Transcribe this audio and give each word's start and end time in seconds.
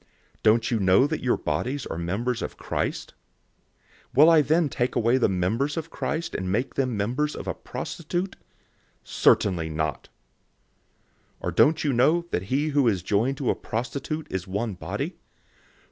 006:015 0.01 0.07
Don't 0.41 0.71
you 0.71 0.79
know 0.79 1.05
that 1.05 1.21
your 1.23 1.37
bodies 1.37 1.85
are 1.85 1.97
members 1.99 2.41
of 2.41 2.57
Christ? 2.57 3.13
Shall 4.15 4.31
I 4.31 4.41
then 4.41 4.67
take 4.67 4.93
the 4.95 5.29
members 5.29 5.77
of 5.77 5.91
Christ, 5.91 6.33
and 6.33 6.51
make 6.51 6.73
them 6.73 6.97
members 6.97 7.35
of 7.35 7.47
a 7.47 7.53
prostitute? 7.53 8.35
May 8.35 8.37
it 8.37 9.25
never 9.53 9.59
be! 9.59 9.69
006:016 9.69 10.05
Or 11.41 11.51
don't 11.51 11.83
you 11.83 11.93
know 11.93 12.25
that 12.31 12.41
he 12.49 12.69
who 12.69 12.87
is 12.87 13.03
joined 13.03 13.37
to 13.37 13.51
a 13.51 13.55
prostitute 13.55 14.25
is 14.31 14.47
one 14.47 14.73
body? 14.73 15.17